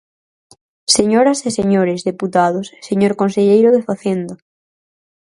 [0.95, 4.35] Señoras e señores deputados, señor conselleiro de Facenda.